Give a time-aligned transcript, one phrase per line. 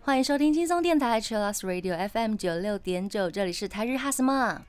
[0.00, 4.62] 欢迎收听轻松电台 Chillus Radio FM 九六点九，这里是台日哈什么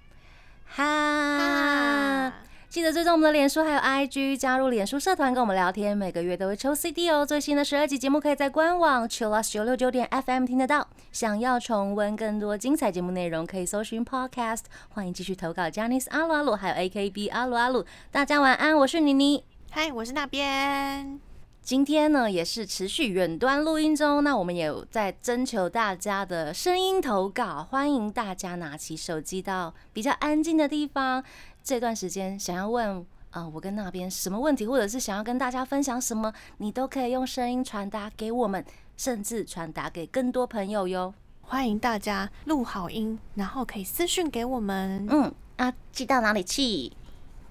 [0.68, 2.34] 哈。
[2.70, 7.26] 记得追踪我们的脸书还有 IG，加入脸书社团跟我们聊天，每个月都会抽 CD 哦。
[7.26, 10.88] 最新的十二集节目可以在官网 Chillus 九六九点 FM 听得到。
[11.12, 14.66] 想要重温更多精彩节目内容，可以搜寻 Podcast。
[14.90, 17.84] 欢迎继续投稿 j a n i c e 阿鲁阿鲁，还有 AKB 阿鲁阿鲁。
[18.12, 19.44] 大家晚安，我是妮妮。
[19.72, 21.20] 嗨，我是那边。
[21.62, 24.24] 今天呢，也是持续远端录音中。
[24.24, 31.24] 那我们也有在征求大家的声音投稿，欢迎大家拿起手机到比较安静的地方。
[31.64, 38.66] 这段时间想要问啊，我跟那边什么问题，或者是想要跟大家分享什么，你都可以用声音传达给我们，
[38.98, 41.14] 甚至传达给更多朋友哟。
[41.42, 45.08] 欢迎大家录好音，然后可以私讯给我们。
[45.10, 46.92] 嗯，啊，寄到哪里去？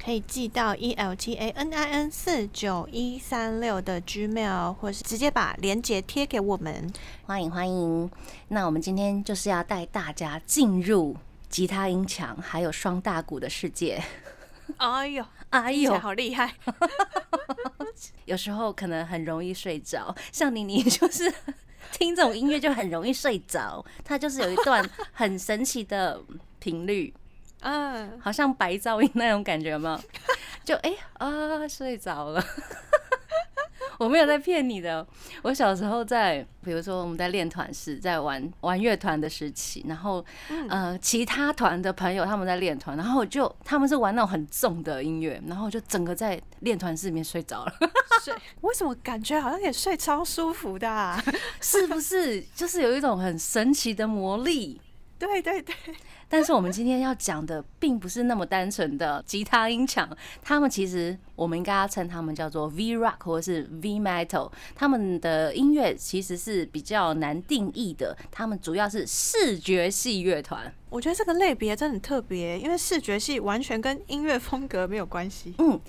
[0.01, 6.89] 可以寄到 e l t a n i n 四九一三六的 Gmail，或是直接把链接贴给我们。
[7.27, 8.09] 欢迎欢迎！
[8.47, 11.17] 那我们今天就是要带大家进入
[11.49, 14.03] 吉他音墙还有双大鼓的世界。
[14.77, 16.53] 哎呦 哎呦，好厉害！
[18.27, 21.33] 有时候可能很容易睡着，像你，你就是
[21.91, 23.85] 听这种音乐就很容易睡着。
[24.05, 26.21] 它就是有一段很神奇的
[26.59, 27.13] 频率。
[27.61, 30.01] 嗯，好像白噪音那种感觉吗？
[30.65, 32.45] 就哎啊，睡着了。
[33.99, 35.07] 我没有在骗你的。
[35.43, 40.25] 我小时候在，比如说我们在练团时，在玩玩乐团的时期，然后
[40.69, 47.73] 呃，其他团的朋友他们在练团，然后就他们是玩那种很重的音乐，然后就整个在练团室里面睡着了。
[48.23, 48.35] 睡？
[48.63, 51.23] 为什么感觉好像也睡超舒服的？
[51.61, 52.41] 是不是？
[52.55, 54.81] 就是有一种很神奇的魔力。
[55.19, 55.75] 对对对。
[56.29, 60.09] 但是我们今天要讲的并不是那么单纯的吉他音墙，
[60.43, 70.73] 他们其实我们应该要称他们叫做 V Rock 或者是 V Metal，他们的音乐其实是比较难定义的，他们主要是视觉系乐团。
[70.91, 75.55] 我觉得这个类别真的很特别，因为视觉系完全跟音乐风格没有关系。
[75.59, 75.81] 嗯，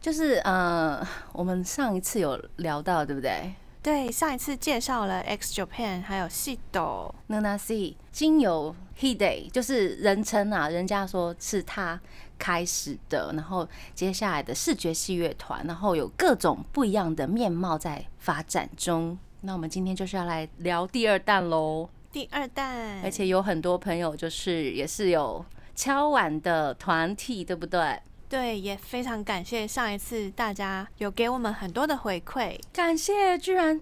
[0.00, 3.54] 就是呃，我们上一次有聊到，对不对？
[3.84, 12.00] 对，上一次介绍了 X Japan，还有细斗 Nana C，经由 Hide，就是人称啊，人家说是他
[12.38, 19.18] 开始的，然后接下来的视觉系乐团，然后有各种不一样的面貌在发展中。
[19.42, 25.44] 那我们今天就是要来聊第二弹喽，第二弹，而且有很多朋友就是也是有
[25.74, 28.00] 敲碗的团体，对不对？
[28.34, 33.80] 对，也非常感谢上一次大家有给我们很多的回馈，感谢居然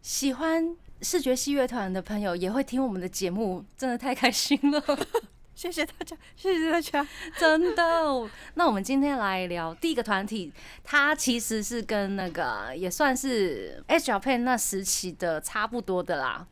[0.00, 4.82] 喜欢视觉系乐团的朋友也会听我们的节目，真的太开心了，
[5.54, 7.06] 谢谢大家，谢谢大家，
[7.38, 8.26] 真的。
[8.54, 10.50] 那我们今天来聊第一个团体，
[10.82, 16.46] 它其实是跟那个也算是 H Japan 那时期的差不多的啦，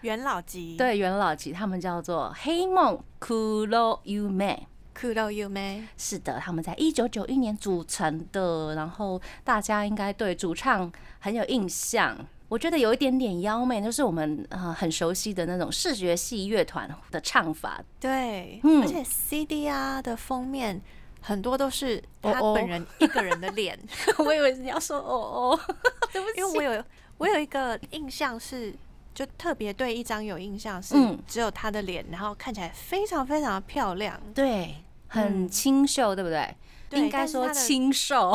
[0.00, 4.62] 元老级，对，元老级，他们叫做黑梦 Kuro Yume。
[4.98, 5.84] 酷到有没？
[5.96, 12.16] 是的，他们在一九九一年组成的，然后大家应该对主唱很有印象。
[12.48, 17.80] 我觉得有一点点妖媚，就是我们呃很熟悉的那种视觉系乐团的唱法。
[18.00, 20.80] 对，嗯，而且 CDR 的封面
[21.20, 23.78] 很多都是他本人一个人的脸。
[24.18, 25.12] 我以为你要说哦
[25.52, 25.60] 哦，
[26.10, 26.84] 对不起，因为我有
[27.18, 28.74] 我有一个印象是，
[29.14, 34.18] 就特别对一张有印象是只有他的脸，然后看起来非常非常的漂亮。
[34.34, 34.74] 对。
[35.08, 36.54] 很清秀，对不对？
[36.92, 38.34] 应该说清瘦，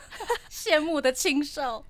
[0.50, 1.84] 羡慕的清瘦，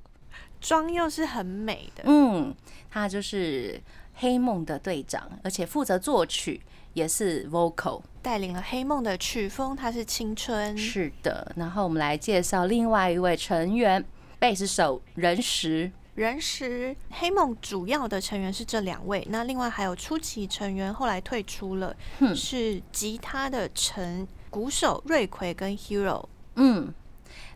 [0.60, 2.04] 妆又是很美的。
[2.06, 2.54] 嗯，
[2.90, 3.80] 他就是
[4.14, 6.60] 黑梦的队长，而且负责作曲，
[6.92, 9.74] 也是 vocal，带领了黑梦的曲风。
[9.74, 11.52] 他是青春，是的。
[11.56, 14.04] 然后我们来介绍另外一位成员，
[14.38, 15.90] 贝斯手仁石。
[16.14, 21.94] 人时黑梦主要的成员是这两位，那另外还有初期成员后来退出了，
[22.34, 26.24] 是吉他的陈、鼓手瑞奎跟 Hero。
[26.54, 26.94] 嗯，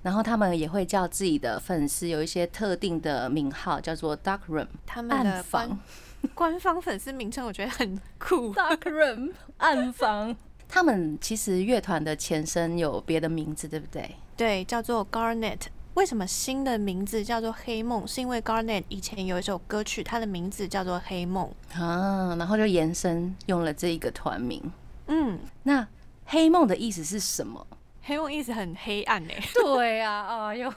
[0.02, 4.66] 然后他们也会叫自己的粉丝有一些特定的名号，叫做 Dark Room。
[4.84, 5.78] 他们的官
[6.34, 10.34] 官方粉丝名称我觉得很酷， Dark Room 暗房。
[10.68, 14.16] 他们其实乐团的前身有别的名字，对不对？
[14.36, 15.60] 对，叫做 Garnet。
[15.98, 18.06] 为什么新的名字叫做黑梦？
[18.06, 24.62] 是因为 Garnet 以前有一首歌曲，它的名字叫做黑梦啊，然后就延伸用了这一个团名。
[25.08, 25.84] 嗯，那
[26.26, 27.66] 黑梦的意思是什么？
[28.04, 29.42] 黑梦意思很黑暗哎。
[29.52, 30.72] 对啊，哎呦，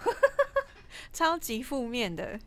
[1.14, 2.40] 超级负面的。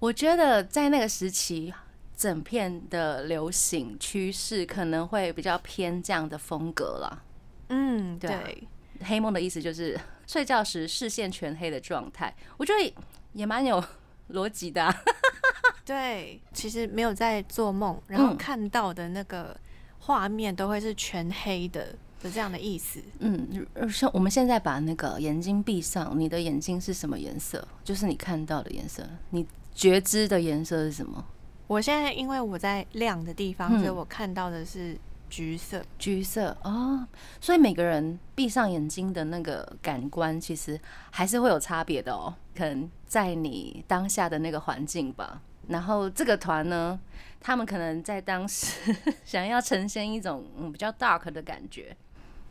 [0.00, 1.72] 我觉得在那个时期，
[2.16, 7.22] 整片的流行趋势可能会比较偏这样的风格了。
[7.68, 8.66] 嗯，对。
[9.04, 12.94] 黑梦的意思就是睡觉时视线全黑的状态，我觉得
[13.32, 13.82] 也蛮有
[14.32, 14.94] 逻辑的、啊。
[15.84, 19.56] 对，其实没有在做梦，然后嗯看到的那个
[19.98, 23.02] 画面都会是全黑的的这样的意思。
[23.18, 27.66] 嗯，呃像我们现在把那个眼睛闭上，你的眼睛是什么颜色？
[27.82, 31.24] 就是你看到的颜色，你觉知的颜色是什么？
[31.66, 34.96] 我现在因为我在亮的地方，嗯所以我看到的是
[35.32, 35.82] 橘色。
[35.98, 37.08] 橘色哦，
[37.40, 40.78] 所以每个人闭上眼睛的那个感官，其实
[41.10, 42.34] 还是会有差别的哦。
[42.54, 45.40] 可能在你当下的那个环境吧。
[45.68, 47.00] 然后这个团呢，
[47.40, 48.94] 他们可能在当时
[49.24, 51.96] 想要呈现一种嗯比较 dark 的感觉。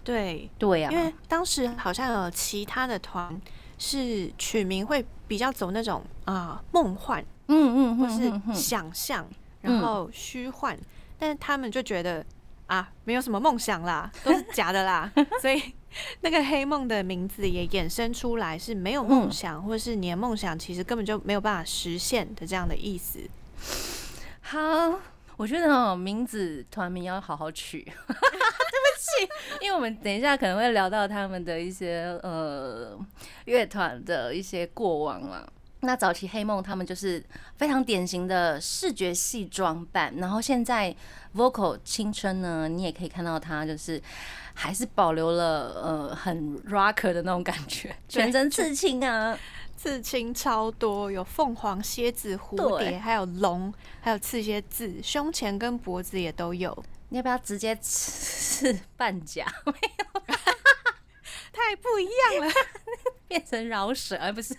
[0.04, 3.40] 对，对呀、因为当时好像有其他的团
[3.78, 9.28] 是取名会比较走那种啊梦幻，嗯嗯，或是想象，
[9.62, 10.76] 然后虚幻，
[11.20, 12.26] 但是他们就觉得
[12.72, 15.62] 啊没有什么梦想啦， 都是假的啦，所以
[16.22, 23.20] 那个黑梦的名字也衍生出来是没有梦想，或是你的梦想其实根本就没有办法实现的这样的意思。
[24.40, 24.58] 好，
[25.36, 27.82] 我觉得哦，名字团名要好好取。
[27.84, 32.98] 对不起，因为我们等一下可能会聊到他们的一些呃
[33.46, 35.46] 乐团的一些过往啦。
[35.84, 37.24] 那早期黑梦他们就是
[37.58, 40.96] 非常典型的视觉系装扮，然后现在
[41.36, 44.02] vocal 青春呢，你也可以看到他就是
[44.54, 49.36] 还是保留了呃很 rocker 的那种感觉，全身刺青啊，
[49.76, 56.84] 刺青超多，有凤凰、蝎子、蝴蝶，还有龙，还有刺一些字，胸前跟脖子也都有。
[57.10, 59.46] 你要不要直接刺半甲？
[61.52, 62.54] 太不一样了，
[63.28, 64.56] 变成饶舌，而不是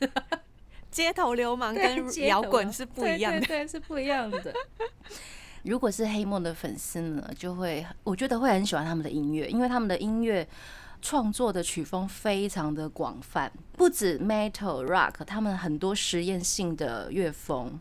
[0.92, 3.40] 街头流氓跟摇滚是不一样的。
[3.40, 4.54] 对对对是不一样的。
[5.64, 10.46] 如果是黑梦的粉丝呢，就会我觉得会很喜欢他们的音乐，因为他们的音乐
[11.00, 17.80] 创作的曲风非常的广泛，不止 metal rock，他们很多实验性的乐风。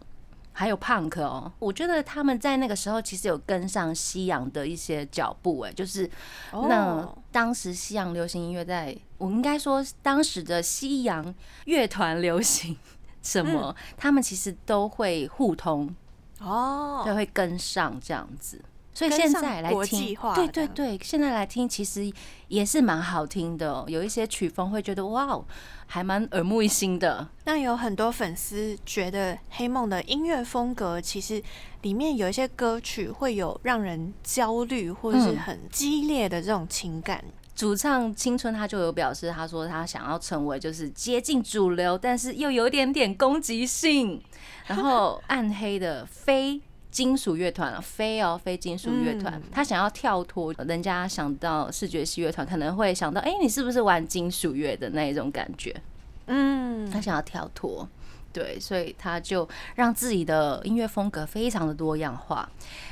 [0.54, 6.08] 还有 punk 哦，我觉得他们在那个时候其实有跟上西洋的一些脚步，哎，就是
[6.52, 11.34] 那哦当时西洋流行音乐在，我应该说当时的西洋
[11.66, 12.78] 乐团流行
[13.22, 15.94] 什么，他们其实都会互通，
[16.40, 18.62] 哦，都会跟上这样子。
[18.94, 22.12] 所以现在来听对对对，现在来听其实
[22.50, 25.46] 也是蛮好听的哦、有一些曲风会觉得哇哦，
[25.88, 27.26] 还蛮耳目一新的。
[27.46, 31.42] 那有很多粉丝觉得黑梦的音乐风格，其实
[31.84, 37.24] 里面有一些歌曲会有让人焦虑或者是嗯很激烈的这种情感。
[37.62, 44.20] 主唱青春他就有表示，他说他想要成为就是接近主流，但是又有一点点攻击性，
[44.66, 46.60] 然后 暗黑的非
[46.90, 55.80] 金属乐团啊，非哦非金属乐团嗯，他想要跳脱人家想到视觉系乐团，可能会想到，哎、你是不是玩金属乐的那一种感觉？
[56.26, 56.90] 嗯。
[56.90, 57.88] 他，想要跳脱，
[58.32, 62.50] 对，所以他就让自己的音乐风格非常的多样化。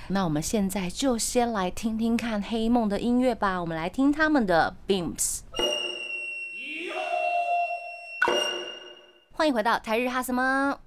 [0.10, 5.40] 那我们现在就先来听听看黑梦的音乐吧，我们来听他们的 Beams。
[9.32, 10.78] 欢迎回到台日哈什么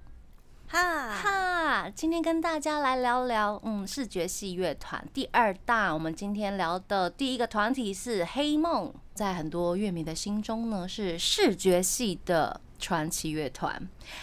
[0.67, 1.89] 哈，哈？
[1.89, 5.91] 今天跟大家来聊聊，嗯，视觉系乐团第二大。
[5.91, 13.81] 我们今天聊的第一个团体是黑梦，在很多乐迷的心中呢，是视觉系的传奇乐团，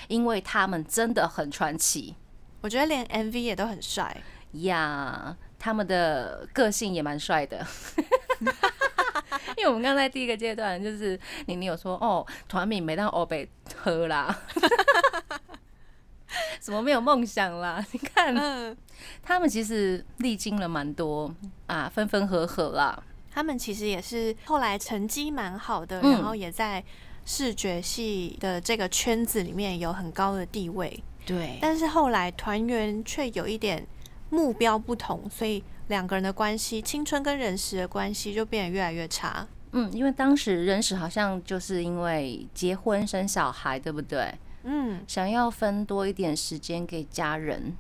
[0.09, 2.15] 因为他们真的很传奇
[2.61, 4.15] 我觉得连 MV 也都很帅。
[4.53, 5.37] 呀。
[5.63, 7.63] 他们的个性也蛮帅的，
[9.59, 14.35] 因为我们刚才第一个阶段就是妮妮有说哦，团名没当欧北喝啦，
[16.63, 17.85] 什么没有梦想啦？
[17.93, 18.35] 你看，
[19.23, 21.31] 他们其实历经了蛮多
[21.67, 23.03] 啊，分分合合啦。
[23.31, 26.83] 他们其实也是后来成绩蛮好的，然后也在
[27.25, 31.03] 视觉系的这个圈子里面有很高的地位。
[31.27, 33.87] 对，但是后来团员却有一点
[34.31, 39.47] 目标不同，所以两个人的关系，青春跟人时的关系就变得越来越差。
[39.73, 44.35] 嗯，因为当时人史好像就是因为结婚生小孩，对不对？
[44.65, 47.77] 嗯，想要分多一点时间给家人，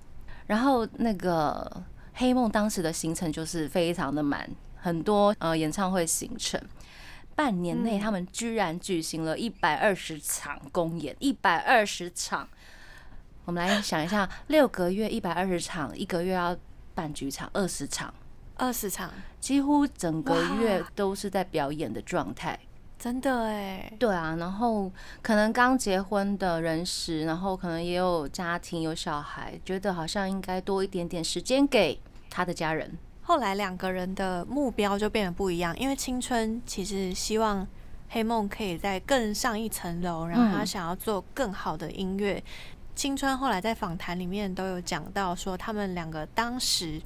[0.46, 1.82] 然后那个
[2.14, 6.60] 黑梦当时的行程就是非常的满，很多呃演唱会行程。
[7.40, 12.46] 半年内，嗯他们居然举行了一百二十场公演，一百二十场。
[13.46, 16.54] 我们来想一下，六个月一百二十场，一个月要
[16.94, 18.12] 办几场二十场，
[18.56, 22.58] 二十场，几乎整个月都是在表演的状态。
[22.98, 24.92] 真的哎，对啊，然后
[25.22, 32.98] 可能刚结婚的人士，然后可能也有家庭有小孩，觉得好像应该多一点点时间给他的家人。
[33.30, 37.64] 后来两个人的目标就变得不一样，因为青春其实希望
[38.08, 42.42] 黑梦可以再更上一层楼，然后他嗯想要做更好的音乐。
[42.96, 47.00] 青春后来在访谈里面都有讲到说，他们两个当时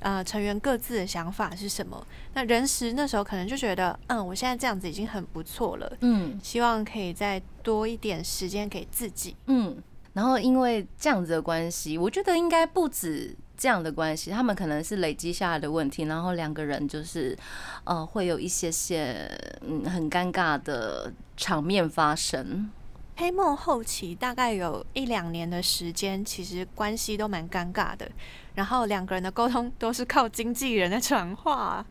[0.00, 2.06] 呃成员各自的想法是什么。
[2.34, 9.34] 那人时那时候可能就觉得，嗯，我现在这样子已经很不错了，嗯希望可以再多一点时间给自己。
[9.46, 9.74] 嗯，
[10.12, 17.36] 然后因为这样子的关系，我觉得应该不止这样的关系，他们可能是累积下来的问题，然后两个人就是
[17.84, 19.30] 呃会有一些些
[19.66, 22.70] 嗯很尴尬的场面发生。
[23.16, 28.10] 黑梦后期大概有一两年的时间，其实关系都蛮尴尬的。
[28.56, 31.84] 然后两个人的沟通都是靠经纪人的传话。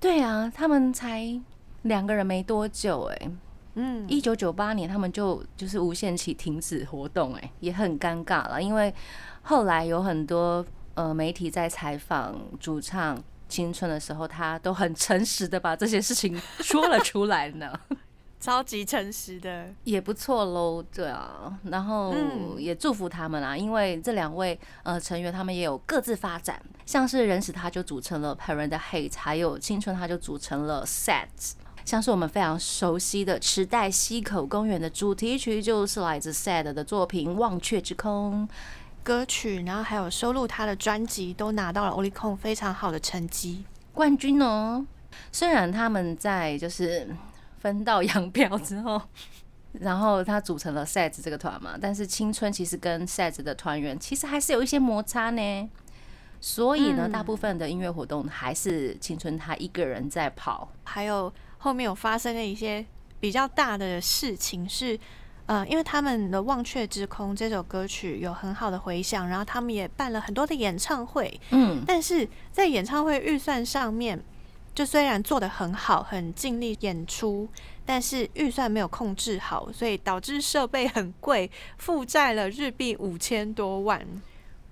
[0.00, 1.38] 对啊，他们才
[1.82, 3.30] 两个人没多久哎、
[3.74, 8.94] 嗯，一九九八年他们就就是无限期停止活动哎、也很尴尬了，因为
[9.42, 10.64] 后来有很多
[10.96, 17.72] 呃媒体在采访主唱青春的时候，他都很诚实的把这些事情说了出来呢。
[18.38, 19.68] 超级诚实的。
[19.84, 31.54] 也不错喽，对啊，然后嗯也祝福他们啊，因为这两位呃成员他们也有各自发展，像是人使他就组成了 Parent Hate，还有青春他就组成了 Set。
[31.84, 38.46] 像是我们非常熟悉的池袋西口公园的主题曲，就是来自 Sad 的作品《忘却之空》。
[39.06, 43.64] 歌曲，然后还有收录他的专辑，都拿到了 i c o n 非常好的成绩。
[43.92, 44.84] 冠军哦。
[45.30, 47.08] 虽然他们在就是
[47.60, 49.00] 分道扬镳之后，
[49.78, 55.70] 然后他组成了 SET 这个团嘛，但是青春其实跟 SET 的团员其实还是有一些摩擦呢。
[56.40, 60.68] 所以呢，嗯大部分的音乐活动还是青春他一个人在跑。
[60.82, 62.84] 还有后面有发生了一些
[63.20, 64.98] 比较大的事情是，
[65.46, 74.20] 呃，因为他们的《忘却之空》这首歌曲有很好的回响，然后他们也办了很多的演唱会，嗯，但是在演唱会预算上面，
[74.74, 77.48] 就虽然做的很好，很尽力演出，
[77.84, 81.48] 但是预算没有控制好，所以导致设备很贵，
[81.78, 84.04] 负债了日币五千多万。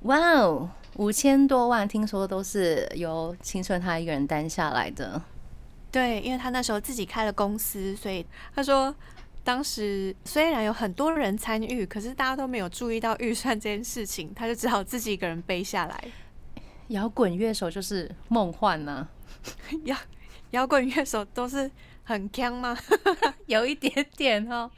[0.00, 5.22] 哇哦，五千多万，听说都是由青春他一个人担下来的。
[5.92, 8.26] 对，因为他那时候自己开了公司，所以
[8.56, 8.92] 他说。
[9.44, 16.04] 当时虽然有很多人参与，可是大家都没有注意到预算这件事情，他就只好自己一个人背下来。
[16.88, 19.06] 摇滚乐手就是梦幻呢、
[19.84, 19.96] 摇
[20.50, 21.70] 摇滚乐手都是
[22.02, 22.76] 很强吗？
[23.46, 24.70] 有一点点哦，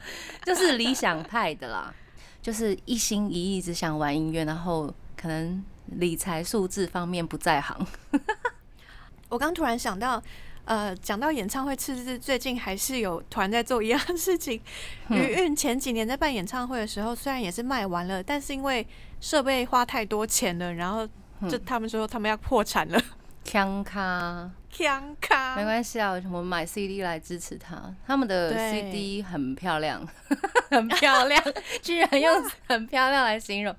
[0.44, 1.94] 就是理想派的啦，
[2.42, 7.86] 就是一心一意只想玩音乐，然后可能理财数字方面不在行。
[9.28, 10.22] 我刚突然想到，
[10.66, 14.60] 呃，讲到演唱会，赤字最近还是有团在做一样的事情。
[15.08, 18.86] 嗯余韵前几年在办演唱会的时候，虽然也是卖完了，但是因为
[19.20, 21.06] 设备花太多钱了，然后
[21.48, 23.00] 就嗯他们说他们要破产了。
[23.44, 30.04] 枪咖强卡没关系啊，我们买 CD 来支持他，他们的 CD 很漂亮，
[30.68, 31.40] 很漂亮，
[31.80, 33.72] 居然用很漂亮来形容，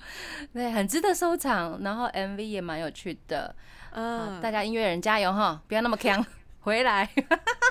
[0.54, 1.78] 对，很值得收藏。
[1.84, 3.54] 然后 MV 也蛮有趣的，
[3.92, 6.26] 啊嗯，大家音乐人加油哈，不要那么强，
[6.68, 7.10] 回来。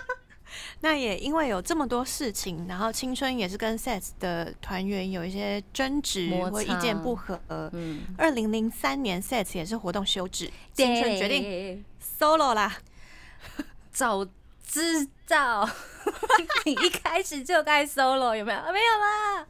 [0.80, 7.38] 那也因为有这么多事情，然后青春也是跟 SET 的团员有一些争执或意见不合。
[7.48, 11.84] 嗯，二零零三年 SET 也是活动休止，青春决定定
[12.18, 12.74] solo 啦。
[13.90, 14.24] 早
[14.66, 15.68] 知道
[16.64, 18.58] 你一开始就该 solo 有没有？
[18.58, 19.46] 啊没有啦，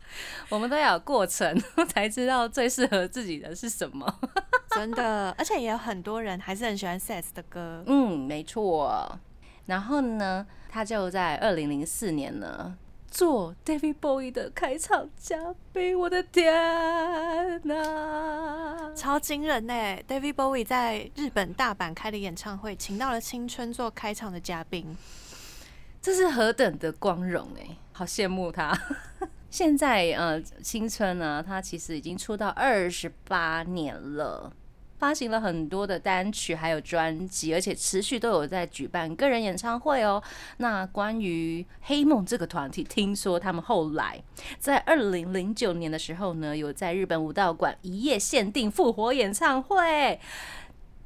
[0.48, 1.56] 我们都要有过程
[1.88, 4.20] 才知道最适合自己的是什么。
[4.74, 7.82] 真的，而且也有很多人还是很喜欢 SET 的歌。
[7.86, 9.18] 嗯，没错。
[9.66, 12.76] 然后呢，他就在二零零四年呢
[13.11, 15.99] 做 David Bowie 的开场嘉宾。
[15.99, 18.92] 我的天哪！
[18.94, 19.75] 超惊人呢
[20.08, 24.96] ！David Bowie 在日本大阪开的演唱会，请到了青春做开场的嘉宾。
[26.00, 28.78] 这是何等的光荣哎，好羡慕他。
[29.50, 34.52] 现在呃，青春呢，他其实已经出道二十八年了，
[34.98, 40.22] 发行了很多的单曲，还有专辑，而且持续都有在举办个人演唱会哦。
[40.56, 44.22] 那关于黑梦这个团体，听说他们后来
[44.58, 50.18] 在二零零九年的时候呢，有在日本武道馆一夜限定复活演唱会，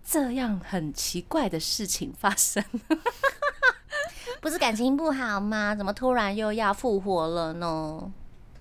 [0.04, 2.64] 这样很奇怪的事情发生。
[4.40, 5.74] 不是感情不好吗？
[5.74, 8.12] 怎么突然又要复活了呢？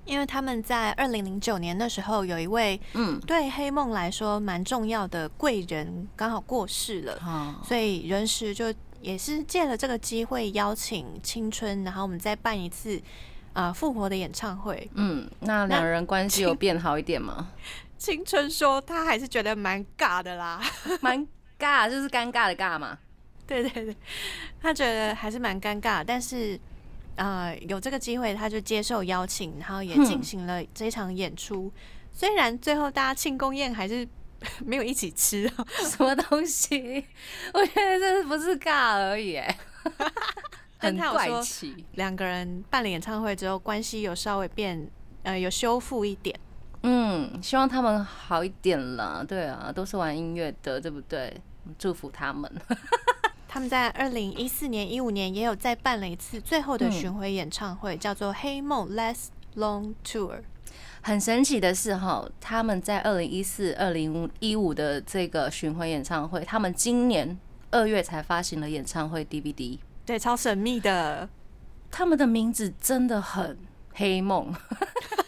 [0.09, 12.99] 因为他们在二零零九年的时候，有一位嗯，对黑梦来说蛮重要的贵人刚好过世了，好，所以人时就也是借了这个机会邀请青春，然后我们再办一次
[13.53, 14.89] 啊复活的演唱会。
[14.95, 17.49] 嗯，那两人关系有变好一点吗？
[17.99, 20.59] 青春说他还是觉得蛮尬的啦，
[21.01, 21.27] 蛮
[21.59, 22.97] 尬，就是尴尬的尬嘛。
[23.45, 23.95] 对对对，
[24.61, 26.59] 他觉得还是蛮尴尬，但是
[27.19, 31.71] 呃有这个机会，他就接受邀请，然后也嗯进行了这场演出。
[32.13, 34.07] 虽然最后大家庆功宴还是
[34.65, 37.05] 没有一起吃哦， 什么东西？
[37.53, 39.57] 我觉得这不是尬而已，哎，
[40.77, 41.85] 很怪奇。
[41.95, 44.89] 两个人办了演唱会之后，关系有稍微变
[45.23, 46.37] 呃有修复一点。
[46.83, 49.23] 嗯，希望他们好一点啦。
[49.27, 51.35] 对啊，都是玩音乐的，对不对？
[51.77, 52.49] 祝福他们。
[53.51, 60.35] 他们在二零一四年、一五年也有再办了一次最后的嗯巡回演唱会，叫做《黑梦 Last Long Tour》。
[61.01, 67.35] 很神奇的是哈，他们在二零一四、二零一五的这个巡回演唱会，他们今年
[67.71, 69.79] 二月才发行了演唱会 DVD。
[70.05, 71.27] 对，超神秘的。
[71.89, 73.57] 他们的名字真的很
[73.95, 74.53] 黑梦。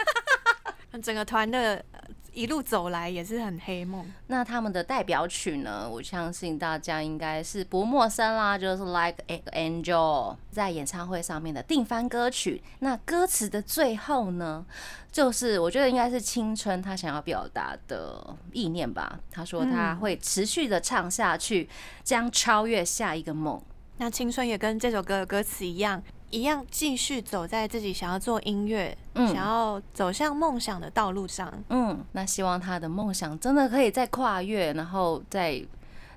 [1.01, 1.91] 整个团的呃
[2.34, 4.06] 一路走来也是很黑梦。
[4.28, 5.90] 那他们的代表曲呢？
[5.90, 12.64] 我相信大家应该是不陌生啦，就是《Like an Angel》在演唱会上面的定番歌曲。
[12.80, 14.66] 那歌词的最后呢，
[15.12, 19.20] 就是我觉得应该是青春他想要表达的意念吧。
[19.30, 21.68] 他说他嗯会持续的唱下去，
[22.04, 23.62] 将超越下一个梦。
[23.98, 31.52] 那青春也跟这首歌的歌词一样，一样继续走在自己想要做音乐、嗯想要走向梦想的道路上。
[31.68, 35.62] 嗯，那希望他的梦想真的可以再跨越，然后再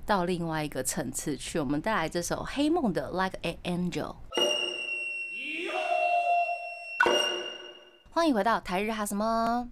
[0.06, 1.58] 到另外一个层次去。
[1.58, 4.14] 我们带来这首黑梦的《Like an Angel》。
[8.10, 9.68] 欢迎回到台日哈什么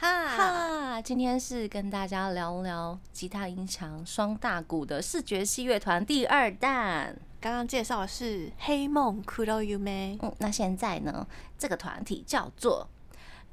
[0.00, 1.02] 哈，哈？
[1.02, 7.14] 今天是跟大家聊聊吉他音墙双大鼓的视觉系乐团第二弹。
[7.38, 11.26] 刚刚介绍的是黑梦 Kuro Yume，嗯，那现在呢，
[11.58, 12.88] 这个团体叫做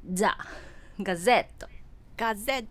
[0.06, 0.34] The
[1.00, 2.68] Gazette，Gazette。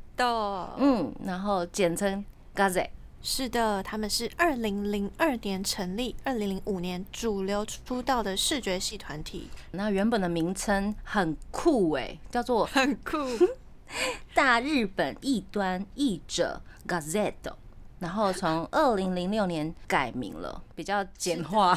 [0.79, 2.89] 嗯，然后简称 Gazette。
[3.21, 13.19] 是的，他们是二零零二年成立，二零零五年主流出道的视觉系团体，那原本的名称很酷诶，叫做很酷。
[14.35, 17.55] 大日本异端译者 Gazette，
[17.99, 21.77] 然后从 二零零六年改名了，比较简化。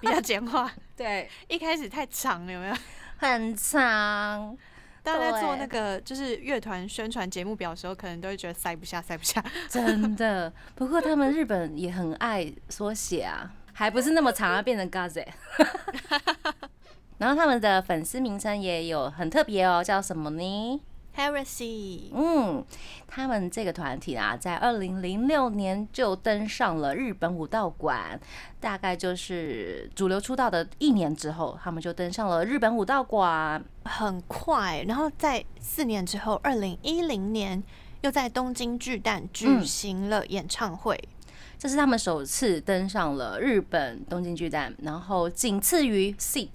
[0.00, 2.74] 比较简化， 对，一开始太长了，有没有？
[3.16, 4.56] 很长。
[5.02, 9.44] 大家在做那个就是乐团宣传节目表的时候，可能都会觉得塞不下，塞不下。
[9.68, 10.50] 真的。
[10.74, 15.28] 不过他们日本也很爱缩写啊，还不是那么长啊，变成 Gazette。
[17.18, 20.82] 然后他们的粉丝名称也有很特别哦，叫什么呢？
[21.16, 22.64] Heresy，嗯，
[23.06, 28.18] 他们这个团体啊，在二零零六年就登上了日本武道馆，
[28.58, 33.64] 大概就是主流出道的一年之后，他们就登上了日本武道馆。
[33.84, 37.62] 很快，然后在四年之后，二零一零年
[38.00, 40.98] 又在东京巨蛋举行了演唱会。
[41.58, 46.50] 这是他们首次登上了日本东京巨蛋，然后仅次于 Seed。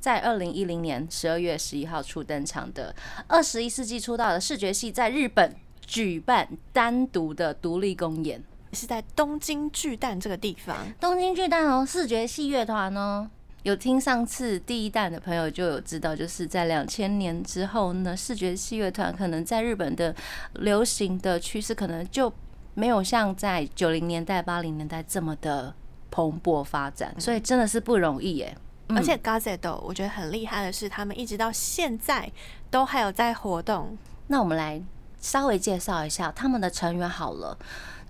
[0.00, 2.94] 在二零一零年十二月十一号初登场的
[3.26, 5.54] 二十一世纪出道的视觉系，在日本
[5.86, 8.42] 举办单独的独立公演。
[8.74, 13.30] 是在东京巨蛋这个地方，东京巨蛋哦，视觉系乐团哦。
[13.62, 20.14] 有听上次第一弹的朋友就有知道，就是在两千年之后呢，视觉系乐团可能在日本的
[20.56, 22.30] 流行的趋势，可能就
[22.74, 25.74] 没有像在九零年代、八零年代这么的
[26.10, 28.54] 蓬勃发展，所以真的是不容易耶。
[28.96, 32.30] 而且 Gazette 我觉得很厉害的是，他们一直到现在
[32.70, 33.96] 都还有在活动。
[34.28, 34.82] 那我们来
[35.20, 37.58] 稍微介绍一下他们的成员好了。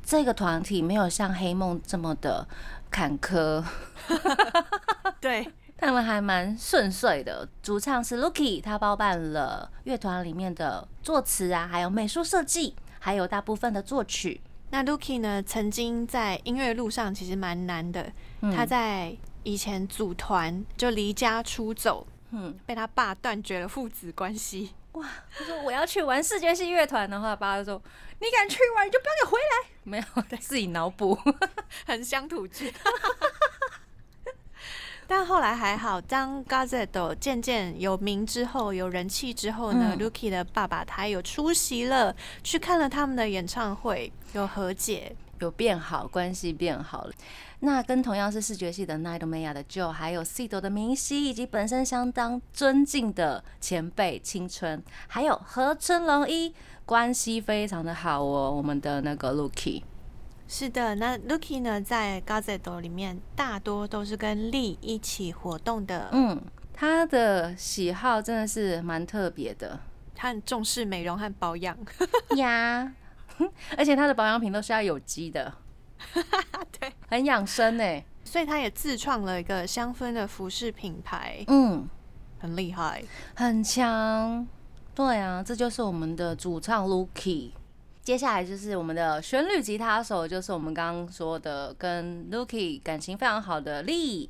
[0.05, 2.49] 这个团体没有像黑梦这么的
[2.91, 3.63] 坎坷，
[5.21, 7.47] 对， 他们还蛮顺遂的。
[7.63, 14.41] 主唱是 Lucky，他包办了乐团里面的作词啊，还有美术设计，还有大部分的作曲。
[14.71, 18.11] 那 Lucky 呢，曾经在音乐路上其实蛮难的。
[18.41, 24.75] 嗯他在以前组团就离家出走，嗯，被他爸断绝了父子关系。
[24.93, 27.81] 哇他说我要去玩世界系乐团的话，爸就说
[28.21, 29.69] 你敢去玩，你就不要给回来。
[29.85, 31.19] 没有，自己脑补。
[31.87, 32.73] 很乡土剧。
[35.07, 45.17] 但后来还好，当 Gazette 渐渐有名之后，有人气之后呢、嗯，Lucky 的爸爸他有出席了，去看了他们的演唱会，有和解。
[45.41, 47.13] 有变好，关系变好了。
[47.61, 58.53] 那跟同样是视觉系的 Nightmare 的 Joe，还有 C 斗的明熙，以及本身相当尊敬的前辈青春，还有和春龙一，关系非常的好哦。
[58.53, 59.83] 我们的那个 Lucky，
[60.47, 66.09] 是的，那 Lucky 呢，在 Gazette 里面大多都是跟丽一起活动的。
[66.13, 66.41] 嗯，
[66.73, 69.81] 他的喜好真的是蛮特别的
[70.15, 71.77] 他很重视美容和保养。
[72.37, 72.95] 呀，
[73.77, 75.53] 而且他的保养品都是要有机的，
[76.79, 78.05] 对，很养生哎。
[78.25, 81.89] 所以他也自创了一个香氛的服饰品牌，嗯，
[82.39, 83.03] 很厉害。
[83.35, 84.47] 很强。
[84.95, 87.53] 对啊，这就是我们的主唱 Lucky。
[88.03, 94.29] 接下来就是我们的旋律吉他手，就是我们刚刚说的跟 Lucky 感情非常好的 Lee。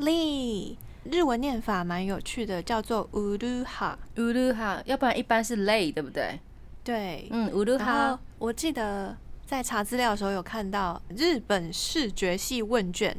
[0.00, 3.96] Lee 日文念法蛮有趣的，叫做乌鲁哈。
[4.16, 6.40] 乌鲁哈，要不然一般是 Lay，对不对？
[6.86, 13.12] 对，嗯，乌鲁然哈后，我记得在查资料的时候有看到日本视觉系问卷，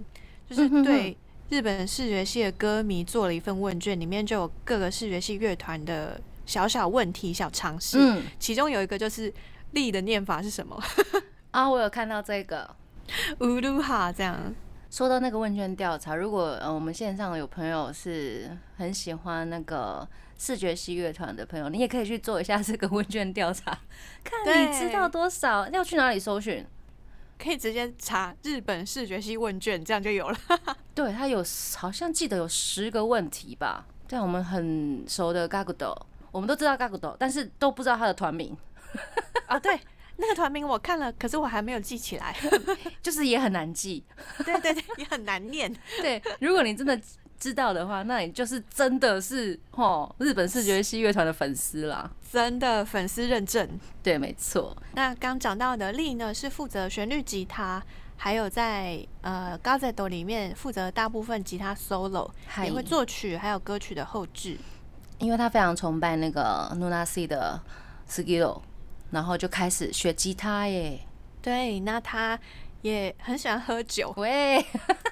[0.50, 1.18] 就是对
[1.50, 7.98] 日本视觉系的歌迷做了一份问卷，里面就有各个视觉系乐团的小小问题、小尝试。
[8.00, 9.34] 嗯，其中有一个就是
[9.72, 10.82] “力”的念法是什么？
[11.52, 12.74] 啊，我有看到这个。
[13.40, 14.56] 乌鲁哈这样。
[14.98, 20.08] 说到那个问卷调查，如果呃我们线上有朋友是很喜欢那个
[20.40, 23.78] 视觉系乐团的朋友，你也可以去做一下这个问卷调查，
[24.24, 26.66] 看你知道多少，要去哪里搜寻。
[27.38, 30.38] 可以直接查日本视觉系问卷，这样就有了。
[30.96, 33.86] 对，他有好像记得有十个问题吧。
[34.08, 35.96] 对，我们很熟的 Gagudo，
[36.32, 38.58] 我们都知道 Gagudo，但是都不知道他的团名，
[39.46, 39.80] 啊，对，
[40.18, 42.36] 那个团名我看了，可是我还没有记起来。
[43.02, 44.04] 就是也很难记。
[44.44, 45.74] 对对对，也很难念。
[46.02, 47.00] 对，如果你真的
[47.40, 52.10] 知道的话，那你就是真的是哦日本视觉系乐团的粉丝啦。
[52.32, 53.80] 真的粉丝认证。
[54.04, 54.76] 对，没错。
[54.96, 57.82] 那刚讲到的力呢，是负责旋律吉他，
[58.16, 64.58] 还有在呃 Gazette 里面负责大部分吉他 solo，嗨也会作曲，还有歌曲的后置。
[65.20, 67.60] 因为他非常崇拜那个 Nuna C 的
[68.10, 68.62] skill，
[69.12, 71.00] 然后就开始学吉他耶。
[71.42, 72.38] 对，那他
[72.82, 74.14] 也很喜欢喝酒。
[74.18, 74.64] 喂，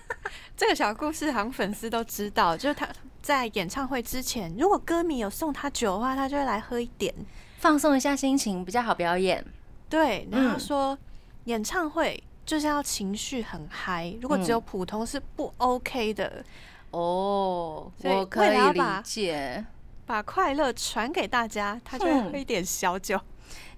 [0.58, 2.88] 这个小故事好像粉丝都知道，就是他
[3.21, 7.13] 在演唱会之前，如果歌迷有送他酒的话，他就会来喝一点。
[7.58, 9.43] 放松一下心情比较好表演。
[9.89, 10.97] 对，然后说、
[11.45, 16.43] 演唱会就是要情绪很嗨，如果只有普通是不 OK 的。
[16.91, 19.65] 哦，我可以理解，
[20.05, 23.19] 把快乐传给大家，他就喝一点小酒。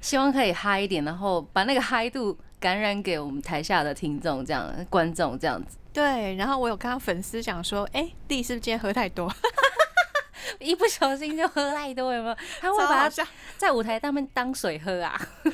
[0.02, 9.32] 希望可以嗨一点，然后把那个嗨度感染给我们台下的听众，这样观众这样子，对，然后我有看到粉丝讲说，哎、弟是不是今天喝太多？
[10.60, 12.38] 一不小心就喝太多，有没有？
[12.62, 13.26] 他会把它
[13.58, 15.20] 在舞台上面当水喝啊？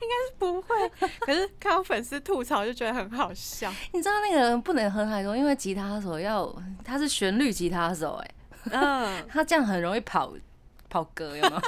[0.00, 0.88] 应该是不会，
[1.20, 3.72] 可是看到粉丝吐槽就觉得很好笑。
[3.92, 8.30] 你知道那个人不能喝太多，因为吉他手要他是旋律吉他手、哎。
[8.70, 10.32] 嗯， 他这样很容易跑
[10.90, 11.62] 跑歌，有没有？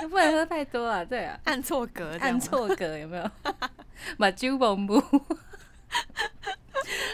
[0.10, 2.38] 不能喝太多啊，对啊，按错格，按。
[2.38, 3.30] 错格有没有？
[4.18, 5.00] 把酒蹦不。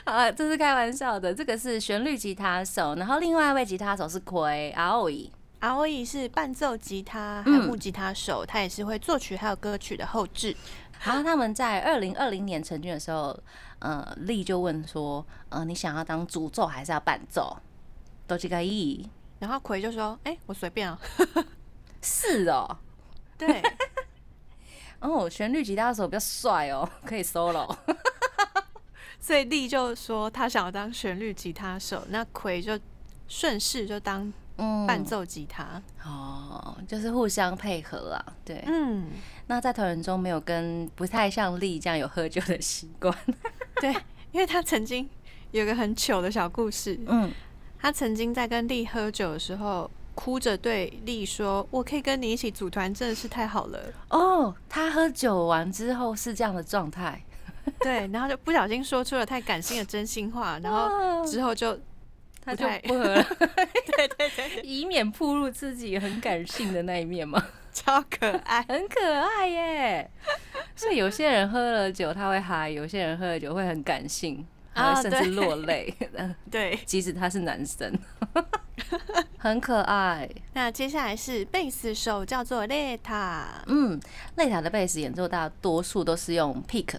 [0.04, 1.32] 好了，这是开玩笑的。
[1.32, 5.30] 这个是旋律吉他手，然后另外一位吉他手是葵阿欧伊。
[5.60, 10.56] 阿欧伊是伴奏吉他还有木吉他手，他也是会作曲还有歌曲的后置。
[11.04, 13.38] 然后他们在二零二零年成军的时候，
[13.78, 17.56] 呃，丽就问说，呃，你想要当主奏还是要伴奏？
[18.26, 20.98] 都这个意然后葵就说：“哎、我随便啊。
[22.02, 22.78] 是哦，”
[23.38, 23.62] 对，
[25.00, 27.76] 哦，旋律吉他手比较帅哦， 可以 solo。
[29.20, 32.78] 所以丽就说他想要当旋律吉他手，那葵就
[33.28, 35.80] 顺势就当嗯伴奏吉他。
[36.04, 38.24] 哦，就是互相配合啊。
[38.44, 39.10] 对，嗯，
[39.46, 43.14] 那在团员中没有跟不太像丽这样有喝酒的习惯。
[43.80, 43.92] 对，
[44.32, 45.08] 因为他曾经
[45.50, 47.30] 有个很糗的小故事，嗯，
[47.78, 53.78] 他曾经在跟丽喝酒的时候，哭着对丽说：“我可以跟你一起组团，真的是太好了。
[54.10, 57.22] 哦，他喝酒完之后是这样的状态，”
[57.80, 61.78] 对，然后就不小心说出了太感性的真心话， 然后之后就
[62.44, 63.22] 他就不喝了，
[63.96, 68.62] 对对对，以免暴露自己很感性的那一面嘛，超可爱。
[68.62, 70.10] 很可爱耶。
[70.74, 74.46] 所以有些人喝了酒他会嗨，有些人喝了酒会很感性，
[75.02, 75.94] 甚至落泪，
[76.50, 77.92] 对，即使他是男生，
[79.38, 80.28] 很可爱。
[80.54, 83.62] 那接下来是贝斯手，叫做列塔。
[83.66, 83.98] 嗯，
[84.36, 86.94] 擂塔的贝斯演奏大多数都是用 pick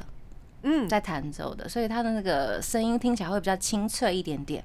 [0.63, 4.63] 嗯，在弹奏的，所以他的那个声音听起来会比较清脆一点点，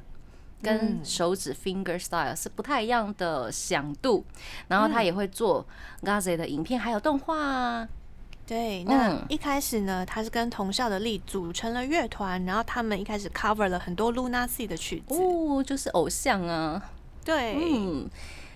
[0.62, 4.24] 跟嗯手指 finger style 是不太一样的响度。
[4.68, 5.66] 然后他嗯也会做
[6.02, 7.88] Gaze 的影片，还有动画啊。
[8.46, 8.84] 对。
[8.84, 15.14] 那嗯一开始呢，他是跟同校的力组成了乐团，然后他们一开始 cover 了很多 Luna C 的曲子。
[15.14, 16.90] 哦，就是偶像啊。
[17.24, 18.08] 对，嗯，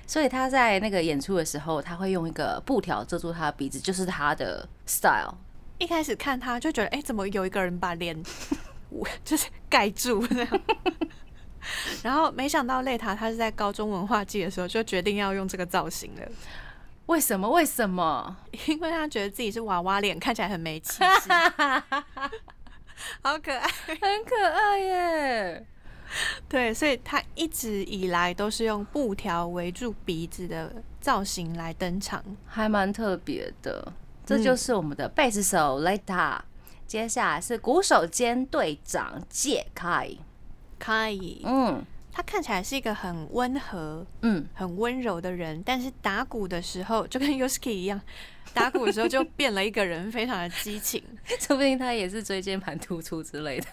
[0.07, 5.35] 所以他在那个演出的时候，他会用一个布条遮住他的鼻子，就是他的 style。
[5.79, 8.17] 一开始看他就觉得，哎、怎么有一个人把脸
[8.91, 10.61] 我就是盖住这样？
[12.03, 16.23] 然后没想到雷塔他是在高中文化季的时候就决定要用这个造型了，
[17.11, 17.51] 为什么？
[17.51, 18.37] 为什么？
[18.69, 21.29] 因为他觉得自己是娃娃脸，看起来很没气质。
[23.23, 23.67] 好可爱。
[23.87, 25.67] 很可爱耶。
[26.49, 32.23] 对，所以他一直以来都是用布条围住鼻子的造型来登场。
[32.47, 33.93] 还蛮特别的。
[34.25, 36.39] 这就是我们的贝斯手 Leta，
[36.87, 40.11] 接下来是鼓手兼队长介凯。
[40.79, 41.85] 可以，嗯
[42.21, 47.99] 他看起来是一个很温和、嗯，很温柔的人，但是打鼓的时候就跟 Yuski 一样，
[48.53, 51.03] 打鼓的时候就变了一个人，非常的激情。
[51.41, 53.67] 说不定他也是椎间盘突出之类的。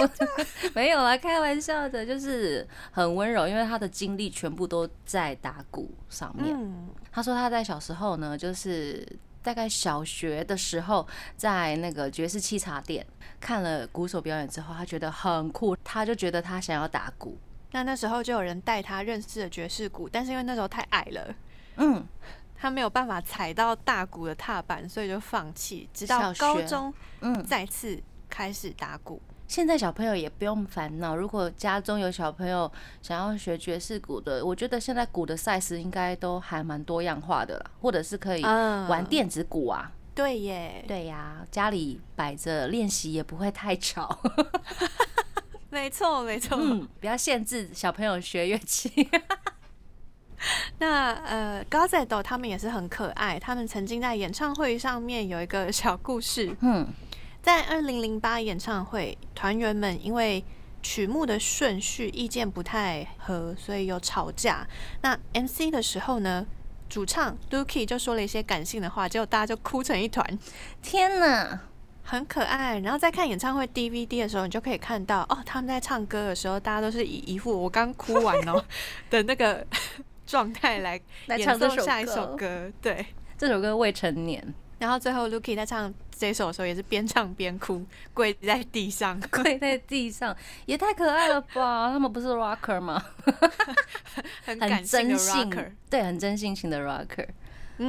[0.00, 0.10] 我
[0.74, 6.52] 没有啦，开玩笑的，就是很温柔，因为他的精力全部都在打鼓上面。
[6.52, 9.06] 嗯，他说他在小时候呢，就是
[9.40, 13.06] 大概小学的时候，在那个爵士器茶店
[13.40, 17.38] 看了鼓手表演之后，他觉得很酷，他就觉得他想要打鼓。
[17.72, 21.34] 那那时候就有人带他认识了爵士鼓，但是因为那时候太矮了。
[21.76, 22.06] 嗯，
[22.54, 25.88] 他没有办法踩到大鼓的踏板，所以就放弃。
[25.92, 29.20] 直到高中嗯，再次开始打鼓。
[29.48, 32.70] 现在小朋友也不用烦恼，如果家中有小朋友
[33.02, 39.92] 想要学爵士鼓的，我觉得现在鼓的 size 应该都还蛮多样化的啦，或者是可以嗯玩电子鼓啊。
[40.14, 44.18] 对耶，对呀、家里摆着练习也不会太吵。
[45.72, 46.58] 没错没错。
[46.60, 49.08] 嗯，不要限制小朋友学乐器。
[50.78, 56.54] 那呃 g a z e t 他们也是很可爱，他们曾经在演唱会上面有一个小故事。
[56.60, 56.86] 嗯
[57.40, 60.44] 在二零零八演唱会，团员们因为
[60.82, 64.66] 曲目的顺序意见不太合，所以有吵架。
[65.00, 66.46] 那 MC 的时候呢，
[66.88, 70.38] 主唱 Dookie 就说了一些感性的话，结果大家就哭成一团，
[70.82, 71.60] 天哪，
[72.12, 72.78] 很可爱。
[72.80, 78.62] 然后在看演唱会 DVD 的时候，你就可以看到哦，他们在唱歌的时候，大家都是以一副我刚哭完哦
[79.08, 79.66] 的那个
[80.26, 82.72] 状态来演来唱这首奏下一首歌歌。
[82.82, 83.06] 对，
[83.38, 84.42] 这首歌未成年，
[84.78, 89.18] 然后最后 Lucky 在唱这首的时候，也是边唱边哭，跪在地上。
[89.32, 91.90] 跪在地上，也太可爱了吧？
[91.92, 93.02] 他们不是 rocker 吗？
[94.44, 97.26] 很很感性的真性 rocker，，对，很真性情的 rocker，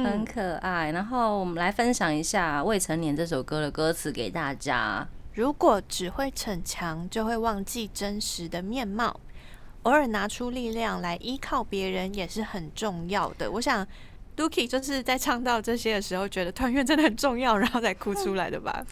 [0.02, 0.90] 很嗯，可爱。
[0.90, 5.06] 然后我们来分享一下《未成年》这首歌的歌词给大家。
[5.34, 9.20] 如果只会逞强，就会忘记真实的面貌。
[9.82, 13.50] 偶尔拿出力量来依靠别人也是很重要的。
[13.50, 13.86] 我想
[14.36, 18.84] Dookie 就是在唱到这些的时候，觉得团圆真的很重要，然后才哭出来的吧。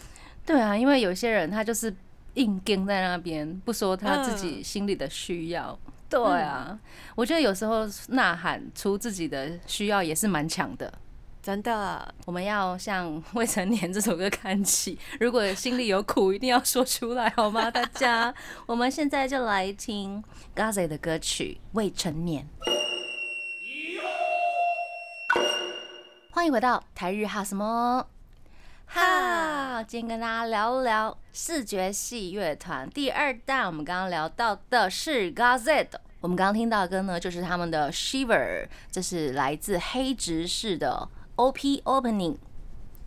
[0.44, 1.94] 对啊，因为有些人他就是
[2.34, 5.78] 硬跟在那边，不说他自嗯己心里的需要。
[6.20, 6.78] 对啊，
[7.14, 10.92] 我觉得有时候呐喊出自己的需要也是蛮强的。
[11.42, 17.68] 真的，我们要向《未成年》这首歌看齐， 如果心里有苦，一定要说出来，好吗？
[17.68, 18.32] 大家，
[18.66, 20.22] 我们现在就来听
[20.54, 22.46] Gaze 的歌曲《未成年》。
[26.30, 28.06] 欢迎回到台日哈什么
[28.94, 29.82] 哈？
[29.84, 33.64] 今天跟大家聊聊视觉系乐团第二弹。
[33.64, 35.86] 我们刚刚聊到的是 Gaze。
[36.20, 42.36] 我们刚刚听到的歌呢，就是他们的 Shiver，这是来自黑执事的 OP Opening。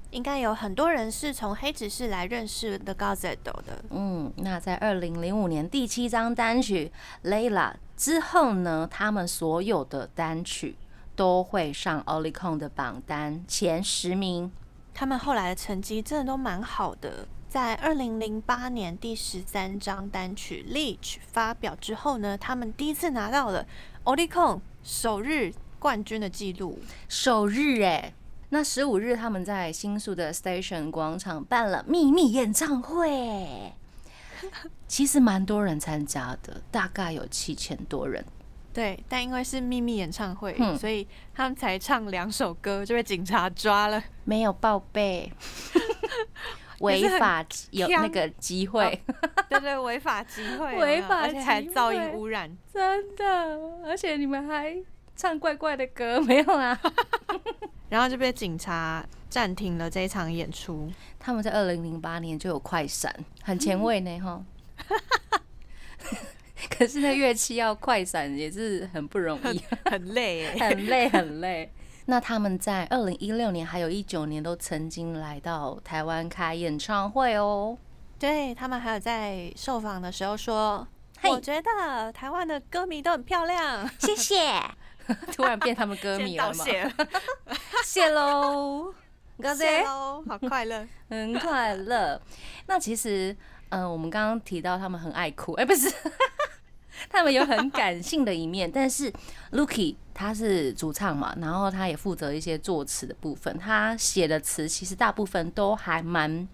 [0.10, 3.84] 应该有很多人是从黑执事来认识 The Gazette 的。
[3.92, 6.92] 嗯，那在二零零五年第七张单曲
[7.30, 10.78] 《Layla》之后呢，他们所有的单曲
[11.16, 14.52] 都会上 Oricon 的榜单前十名。
[14.98, 17.28] 他们后来的成绩真的都蛮好的。
[17.50, 23.68] 在二零零八年第十三张单曲《Leech》发表之后呢，他们第一次拿到了
[24.06, 26.80] Oricon 首日冠军的记录。
[27.10, 28.14] 首日哎，
[28.50, 33.74] 那十五日他们在新宿的 Station 广场办了秘密演唱会，
[34.88, 38.26] 其实蛮多人参加的，大概有七千多人。
[38.76, 44.04] 对，但因为是秘密演唱会，嗯所以他们才唱两首歌就被警察抓了。
[44.26, 45.32] 没有报备，
[46.82, 49.02] 违法有那个机会，
[49.48, 52.54] 对对，违法机会 违法而且还噪音污染。
[52.74, 53.26] 真的，
[53.86, 54.76] 而且你们还
[55.16, 56.78] 唱怪怪的歌， 没有啊？
[57.88, 60.92] 然后就被警察暂停了这一场演出。
[61.18, 64.44] 他们在二零零八年就有快闪，很前卫呢，哈。
[66.70, 70.70] 可是那乐器要快闪也是很不容易，很累哎。
[70.70, 71.72] 很累 很累。
[72.06, 77.78] 那他们在二零一六年还有一九年都曾经来到台湾开演唱会哦。
[78.18, 80.88] 对他们还有在受访的时候说，
[81.20, 83.90] 嘿我觉得台湾的歌迷都很漂亮。
[84.00, 84.62] 谢谢。
[85.36, 86.64] 突然变他们歌迷了吗？
[86.64, 86.92] 谢，
[87.84, 88.94] 谢喽，
[89.40, 90.88] 高谢姐喽，好快乐。
[91.10, 92.20] 很快乐。
[92.66, 93.36] 那其实，
[93.70, 95.94] 嗯、我们刚刚提到他们很爱哭，哎、不是，
[97.10, 98.72] 他们有很感性的一面。
[98.72, 99.12] 但是
[99.52, 103.58] Lucky 他是主唱嘛，然后他也负责一些作词的部分。
[103.58, 106.48] 他写的词其实大部分都还蛮，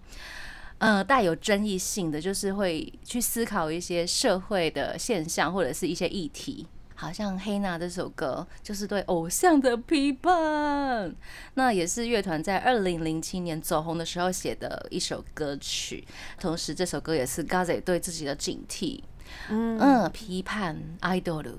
[0.78, 6.66] 呃带有争议性的，就是会去思考一些社会的现象或者是一些议题。
[6.94, 11.12] 好像黑娜这首歌就是对偶像的批判，
[11.54, 16.06] 那也是乐团在二零零七年走红的时候写的一首歌曲。
[16.38, 19.00] 同时，这首歌也是 Gaze 对自己的警惕，
[19.48, 21.54] 嗯，批判 idol。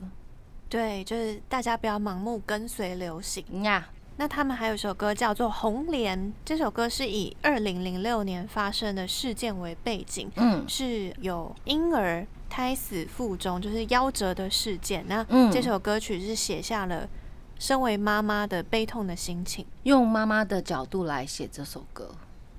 [0.70, 3.90] 对，就是大家不要盲目跟随流行呀。
[4.18, 12.26] 那他们还有一首歌叫做《红莲》，这首歌是以二零零六年发生的事件为背景，嗯，是有婴儿。
[12.50, 15.04] 胎死腹中就是夭折的事件。
[15.08, 17.10] 那这首歌曲是写下了
[17.58, 22.12] 身为妈妈的悲痛的心情，用妈妈的角度来写这首歌。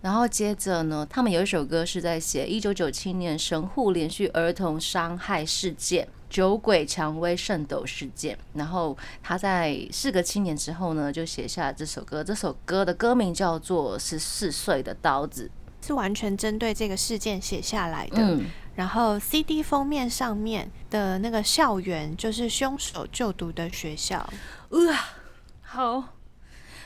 [0.05, 8.37] 然后接着呢，他们有一首歌是在写一九九七年神户连续儿童伤害事件——酒鬼蔷薇圣斗事件。
[8.53, 12.23] 然后他在事隔七年之后呢，就写下这首歌。
[12.23, 15.51] 这首歌的歌名叫做《十四岁的刀子》，
[15.87, 18.39] 是完全针对这个事件写下来的。
[18.75, 24.19] 然后 CD 封面上面的那个校园就是凶手就读的学校，
[24.69, 24.99] 哇，
[25.63, 26.05] 好，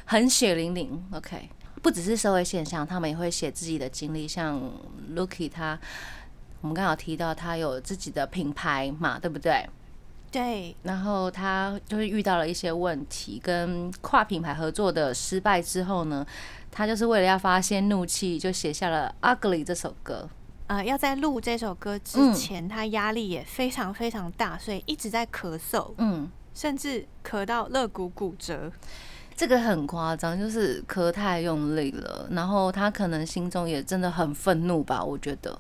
[0.05, 1.05] 很血淋淋。
[1.13, 1.49] OK，
[1.83, 4.27] 不只是社会现象，他们也会写自己的经历。
[4.27, 4.61] 像
[5.15, 5.79] Lucky 他，
[6.61, 9.69] 我们刚好提到他有自己的品牌嘛，对不对？
[10.31, 10.77] 对。
[10.83, 16.27] 然后他就是遇到了一些问题，跟跨品牌合作的失败之后呢，
[16.71, 20.29] 他就是为了要发泄怒气，就写下了《Ugly》这首歌。
[20.67, 28.71] 呃，要在录这首歌之前，他压力也非常非常大，所以一直在咳嗽，嗯，甚至咳到肋骨骨折，
[29.39, 32.27] 这个很夸张，就是磕太用力了。
[32.33, 35.57] 然后他可能心中也真的很愤怒吧，我觉得。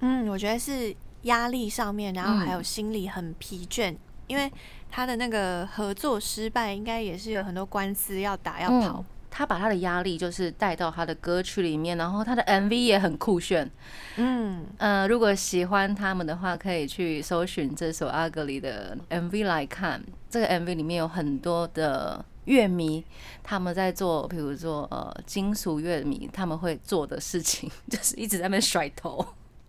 [0.00, 4.52] 嗯，我觉得是压力上面，然后还有心里很疲倦，因为
[4.90, 9.02] 他的那个合作失败，应该也是有很多官司要打要跑。
[9.30, 13.70] 他把他的压力就是带到他的歌曲里面，然后他的 MV 也很酷炫。
[14.16, 20.04] 嗯呃，如果喜欢他们的话，可以去搜寻这首《阿格里》的 MV 来看。
[20.28, 23.04] 这个 MV 里面有很多的乐迷，
[23.42, 29.24] 他们在做，比如说呃，金属乐迷他们会做的事情， 就是一直在那边甩头。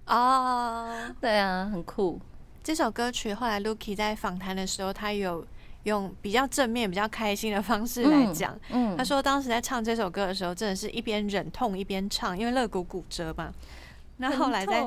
[0.08, 0.90] 哦，
[1.22, 2.20] 对啊，很酷。
[2.64, 5.46] 这首歌曲后来 Lucky 在访谈的时候，他有。
[5.84, 13.54] 用比较正面、比较开心的方式来讲，嗯他说当时在唱这首歌的时候，真的是一边忍痛一边唱，因为肋骨骨折嘛。
[14.16, 14.82] 那后来在，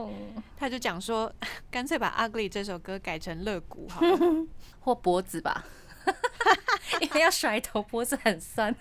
[0.57, 1.31] 他就讲说，
[1.71, 4.19] 干脆把《Ugly》这首歌改成肋骨好了，
[4.81, 5.63] 或脖子吧，
[7.01, 8.75] 因为要甩头，脖子很酸。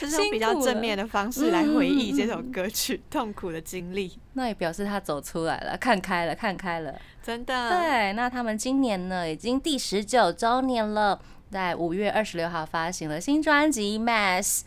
[0.00, 7.70] 就是用比较正面的方式来回忆这首歌曲痛苦的经历，那也表示他走出来了，看开了，看开了，真的。
[7.70, 14.60] 对，那他们今年呢，已经第十九周年了，在五月二十六号发行了新专辑《Mass》，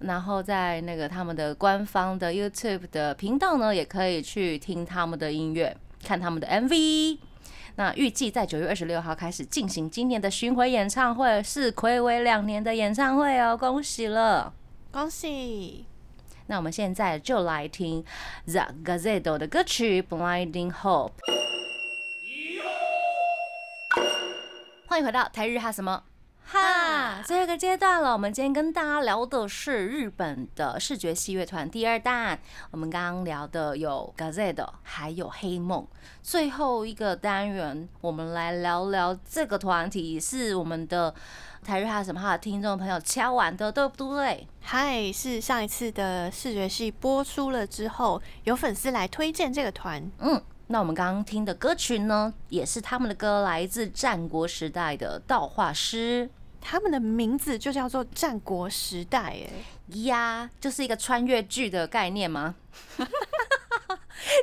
[0.00, 7.18] 然后在那个他们的官方的 YouTube 的频道呢，也可以去听他们的音乐，看他们的 MV。
[7.76, 14.52] 那预计在九月二十六号开始进行今年的巡回演唱会，是暌违两年的演唱会哦，恭喜了，
[14.90, 15.86] 恭喜！
[16.48, 18.04] 那我们现在就来听
[18.44, 21.12] The Gazelle 的歌曲《Blinding Hope》。
[24.86, 26.02] 欢迎回到台日哈什么？
[26.44, 28.12] 哈，最后一个阶段了。
[28.12, 32.38] 我们今天跟大家聊的是日本的视觉系乐团第二弹。
[32.70, 35.86] 我们刚刚聊的有 Gazette，还有黑梦。
[36.22, 41.14] 最后一个单元，我们来聊聊这个团体，是我们的
[41.64, 44.46] 台日哈什么哈的听众朋友敲完的，对不对？
[44.60, 50.10] 嗨，是上一次的视觉系播出了之后，有粉丝来推荐这个团。
[50.18, 50.42] 嗯。
[50.72, 56.30] 那我们刚刚听的歌曲呢，也是他们的歌，来自战国时代的道化师，
[56.62, 59.50] 他们的名字就叫做战国时代，哎
[60.04, 62.54] 呀，就是一个穿越剧的概念吗？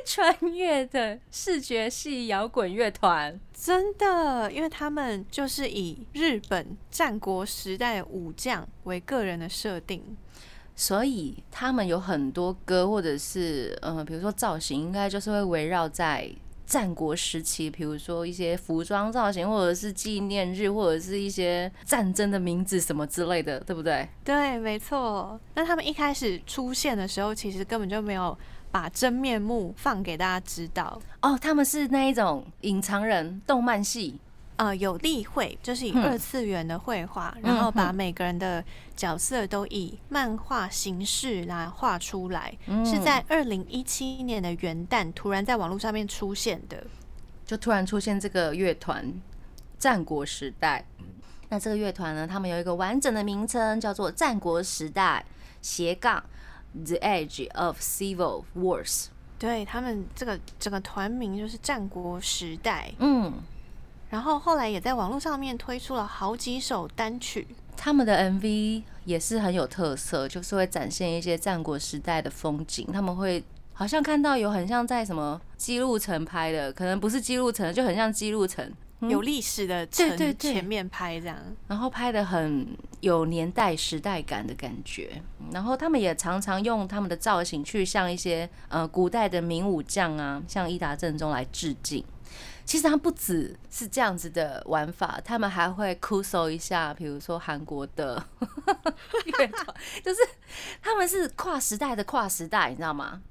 [0.06, 10.16] 穿越的视觉系摇滚乐团，真的，因为他们就是以日本战国时代武将为个人的设定。
[10.74, 16.30] 所以他们有很多歌，或者是呃，比如说造型，应该就是会围绕在
[16.66, 24.08] 战国时期，比如说一些服装造型，或者是纪念日，或者是一些战争的名字什么之类的，对不对？
[24.24, 25.38] 对，没错。
[25.54, 28.38] 那他们一开始出现的时候，其实根本就没有
[28.70, 31.00] 把真面目放给大家知道。
[31.22, 34.20] 哦，他们是那一种隐藏人，动漫系。
[34.60, 38.62] 呃，有例绘，就是以二次元的绘画，然后把每个人的
[38.94, 42.54] 角色都以漫画形式来画出来，
[42.84, 46.84] 是在二零一七年的元旦突然在网络上面出现的，
[47.46, 49.10] 就突然出现这个乐团
[49.78, 50.84] 战国时代。
[51.48, 55.24] 那这个乐团呢，他们有一个完整的名称，叫做战国时代
[55.62, 56.22] 斜杠
[56.84, 59.06] The Edge of Civil Wars。
[59.38, 63.32] 对他们这个整个团名就是战国时代，嗯，
[64.10, 67.46] 然后后来也在网络上面推出了好几首单曲。
[67.76, 72.86] 他们的 MV 也是很有特色，就是会展现一些战国时代的风景。
[72.92, 73.42] 他们会
[73.72, 78.70] 好像看到有很像在什么记录城拍的，可能不是记录城，就很像记录城。
[79.08, 81.38] 有历史的城前面拍这样，
[81.68, 82.66] 然后拍的很
[83.00, 85.22] 有年代时代感的感觉。
[85.50, 92.04] 然后他们也常常用他们的造型去向一些呃古代的名武将啊，像伊达正宗来致敬。
[92.70, 98.14] 其实他不只是这样子的玩法，他们还会酷搜一下，比如说韩国的
[99.24, 100.20] 乐团，就是
[100.80, 103.22] 他们是跨时代的跨时代，你知道吗？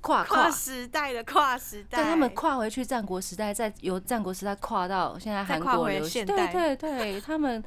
[0.00, 0.50] 跨跨。
[0.50, 7.62] 时代的跨时代，对他们跨回去战国时代，再由战国时代跨到现在韩国流行，对对对，他们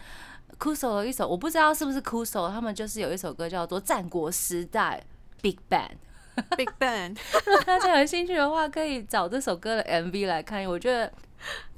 [0.58, 5.02] 酷手的一首，我不知道是不是酷手，他们就是有一首歌叫做《战国时代》
[5.42, 5.58] Big
[6.58, 7.18] Bang，Big Bang，
[7.66, 11.12] 大家有兴趣的话，可以找这首歌的 MV 来看，我觉得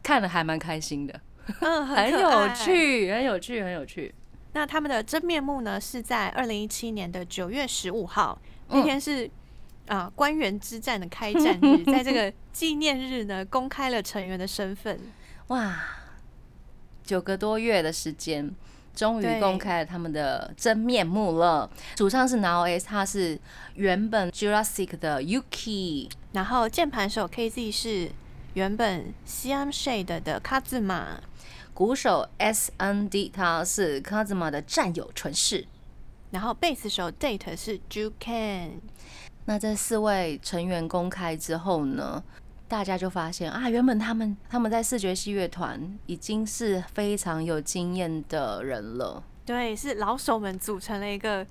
[0.02, 1.20] 看了还蛮开心的，
[1.62, 4.14] 嗯，很 有趣，很有趣，很有趣。
[4.54, 8.40] 那他们的真面目呢，是在二零一七年的九月十五号
[8.70, 9.30] 那天是。
[9.88, 15.00] 啊，官员之战的开战日，在这个纪念日呢，公开了成员的身份。
[15.48, 15.82] 哇，
[17.06, 18.54] 九个多月的时间，
[18.98, 21.70] 终于公开了他们的真面目了。
[21.96, 23.40] 主唱是 Now S，他是
[23.76, 28.12] 原本 Jurassic 的 Yuki，然后键盘手 KZ 是
[28.56, 31.20] 原本 CM Shade 的 Kazuma，
[31.76, 35.68] 鼓手 SND 他是 Kazuma 的战友纯世，
[36.32, 38.72] 然后贝斯手 Date 是 Jukan。
[39.46, 42.24] 那这四位成员公开之后呢，
[42.68, 49.24] 大家就发现啊，原本他们他们在视觉系乐团已经是非常有经验的人了。
[49.46, 51.46] 对，是老手们组成了一个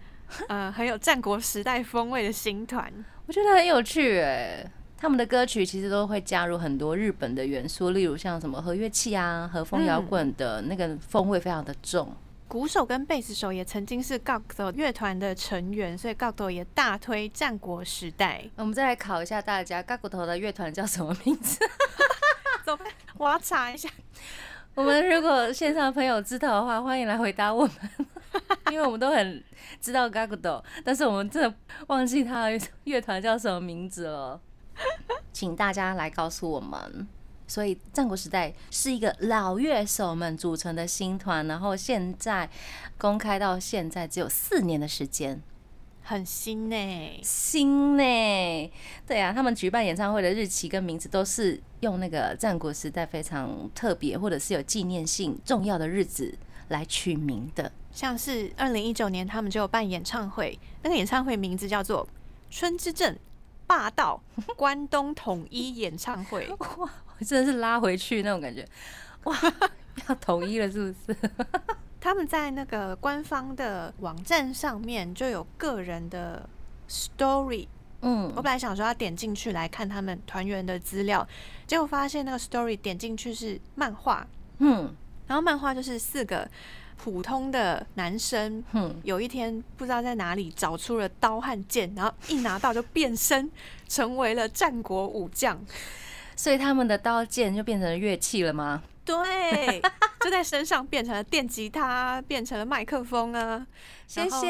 [0.49, 2.93] 呃很有战国时代风味的新团，
[3.27, 4.71] 我觉得很有趣哎。
[4.99, 12.11] 他们的歌曲其实都会加入很多日本的元素，例如像什么和乐器啊、和风摇滚的那个风味非常的重。
[12.57, 18.43] 鼓手跟贝斯手也曾经是 GOT 乐团的成员，所以 GOT 也大推战国时代。
[18.57, 21.59] 我们再来考一下大家，GOT 的乐团叫什么名字？
[22.65, 22.79] 走，
[23.19, 23.91] 我要查一下。
[24.75, 27.75] 我们如果线上朋友知道的话，欢迎来回答我们，
[28.73, 29.45] 因为我们都很
[29.83, 31.55] 知道 GOT，但是我们真的
[31.89, 34.41] 忘记他的乐团叫什么名字了，
[35.31, 37.07] 请大家来告诉我们。
[37.47, 42.49] 所以战国时代是一个老乐手们组成的新团，然后现在
[42.99, 45.40] 公开到现在只有四年的时间，
[46.03, 48.72] 很新呢，新呢。
[49.07, 56.36] 对啊，他们举办演唱会的日期跟名字都是用那个战国时代非常特别或者是有纪念性重要的日子
[56.68, 62.05] 来取名的，像是二零一九年他们就有办演唱会，那个演唱会名字叫做
[62.51, 63.16] 《春之镇
[63.68, 64.20] 霸道
[64.57, 66.49] 关东统一演唱会》。
[67.27, 68.67] 真的是拉回去那种感觉，
[69.25, 69.37] 哇，
[70.09, 71.19] 要统一了是不是？
[72.01, 76.49] 他们在那个官方的网站上面就有个人的
[76.89, 77.67] story，
[78.03, 81.27] 嗯，我本来想说要点进去来看他们团员的资料，
[81.67, 84.25] 结果发现那个 story 点进去是漫画，
[84.59, 84.95] 嗯，
[85.27, 86.49] 然后漫画就是四个
[86.97, 93.51] 普通的男生，嗯，有一天不知道在哪里找出了刀和剑，然后一拿到就变身
[93.89, 95.59] 成为了战国武将。
[96.37, 98.82] 所以他们的刀剑就变成了乐器了吗？
[99.05, 99.80] 对，
[100.20, 103.66] 就在身上变成了电吉他，变成了麦克风啊！
[104.07, 104.47] 谢谢。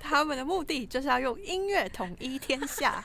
[0.00, 3.02] 他们的目的就是要用音乐统一天下。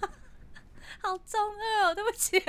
[1.02, 2.42] 好中二哦，对不起。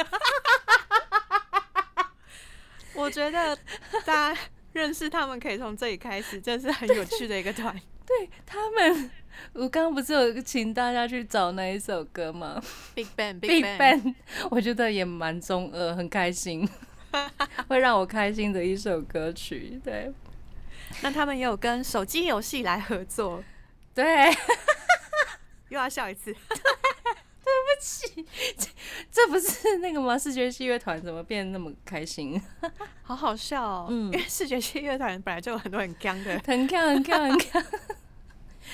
[2.94, 3.58] 我觉得
[4.06, 4.40] 大家
[4.74, 7.76] 认识他们可以从这里开始，这是很有趣的一个团。
[8.06, 9.10] 对他们。
[9.54, 12.62] 我刚刚不是有请大家去找那一首歌吗
[12.96, 14.16] ？Big Bang，Big Bang，
[14.50, 16.68] 我觉得也蛮中二，很开心，
[17.68, 19.80] 会让我开心的一首歌曲。
[19.84, 20.12] 对，
[21.02, 23.44] 那他们也有跟手机游戏来合作，
[23.94, 24.30] 对，
[25.70, 26.40] 又要笑一次，对
[27.44, 28.26] 不起，
[28.58, 28.68] 这
[29.12, 30.18] 这不是那个吗？
[30.18, 32.42] 视觉系乐团怎么变那么开心？
[33.02, 37.64] 好好笑哦，嗯，因为视觉系乐团本来就有很多很刚的，很刚，很刚，很强。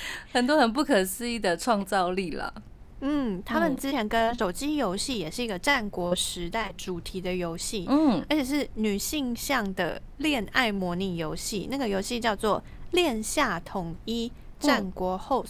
[0.31, 2.53] 很多很不可思议的创造力了。
[3.01, 11.69] 嗯，他们之前跟手机游戏也是一个战国时代主题的游戏，嗯，而且是女性向的恋爱模拟游戏。
[11.71, 12.59] 那个游戏叫做
[12.91, 14.29] 《恋夏统一
[14.59, 15.45] 战国 Host》，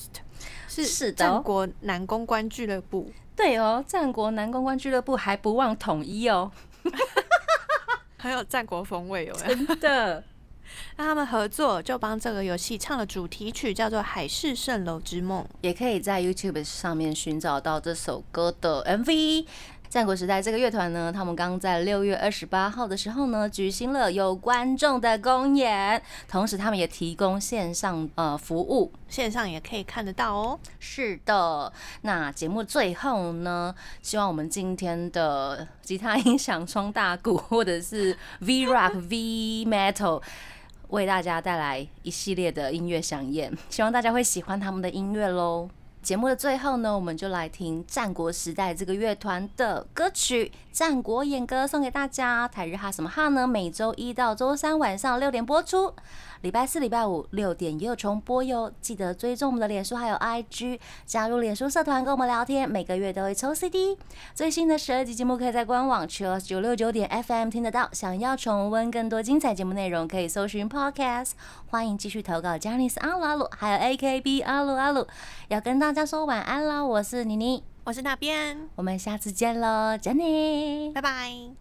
[0.68, 3.12] 是是战国男公关俱乐部。
[3.36, 6.52] 对哦，战国男公关俱乐部还不忘统一哦，
[8.20, 10.24] 很有战国风味哦，真的。
[10.98, 19.46] 那他们合作就帮这个游戏唱了主题曲，叫做《海市蜃楼之梦》，也可以在 YouTube 上面寻找到这首歌的 MV。
[19.90, 30.60] 战国时代这个乐团呢，他们刚在六月二十八号的时候呢，举行了有观众的公演，同时他们也提供线上呃服务，线上也可以看得到哦。
[30.78, 40.22] 是的，那节目最后呢，希望我们今天的吉他音响双大鼓或者是 V Rock V Metal
[40.90, 45.70] 为大家带来一系列的音乐响宴， 希望大家会喜欢他们的音乐喽。
[46.02, 52.48] 节目的最后呢，我们就来听战国时代这个乐团的歌曲《战国演歌》，送给大家。
[52.48, 53.46] 台日哈什么哈呢？
[53.46, 55.94] 每周一到周三晚上六点播出。
[56.42, 63.98] 礼拜四、礼拜五六点也有重播哟，记得追踪我们的脸书还有 IG，加入脸书社团跟我们聊天，每个月都会抽 CD。
[64.34, 67.90] 最新的十二集节目可以在官网 Cheers 九六九点 FM 听得到。
[67.92, 71.32] 想要重温更多精彩节目内容，可以搜寻 Podcast。
[71.68, 75.06] 欢迎继续投稿 j a n i c e 阿鲁阿鲁，还有 AKB 阿鲁阿鲁。
[75.50, 81.60] 要跟大家说晚安了，我是妮妮，我是那边，我们下次见喽 j a n n y 拜拜。